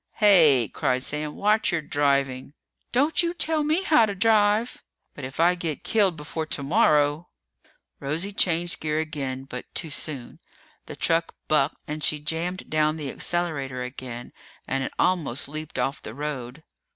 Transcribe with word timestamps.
"Hey!" 0.15 0.67
cried 0.67 1.03
Sam. 1.03 1.35
"Watch 1.35 1.71
your 1.71 1.83
driving!" 1.83 2.53
"Don't 2.91 3.21
you 3.21 3.35
tell 3.35 3.63
me 3.63 3.83
how 3.83 4.07
to 4.07 4.15
drive!" 4.15 4.81
"But 5.13 5.25
if 5.25 5.39
I 5.39 5.53
get 5.53 5.83
killed 5.83 6.17
before 6.17 6.47
tomorrow 6.47 7.29
"Rosie 7.99 8.31
changed 8.31 8.79
gear 8.79 8.97
again, 8.97 9.43
but 9.43 9.65
too 9.75 9.91
soon. 9.91 10.39
The 10.87 10.95
truck 10.95 11.35
bucked, 11.47 11.75
and 11.87 12.03
she 12.03 12.19
jammed 12.19 12.67
down 12.67 12.97
the 12.97 13.11
accelerator 13.11 13.83
again, 13.83 14.33
and 14.67 14.83
it 14.83 14.91
almost 14.97 15.47
leaped 15.47 15.77
off 15.77 16.01
the 16.01 16.15
road. 16.15 16.63